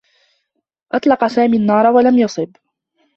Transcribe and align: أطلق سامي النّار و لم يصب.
أطلق 0.91 1.27
سامي 1.27 1.57
النّار 1.57 1.87
و 1.93 1.99
لم 1.99 2.17
يصب. 2.17 2.49